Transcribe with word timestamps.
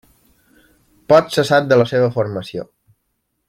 Poc 1.13 1.29
se 1.35 1.45
sap 1.51 1.69
de 1.73 1.79
la 1.83 1.87
seva 1.93 2.11
formació. 2.19 2.69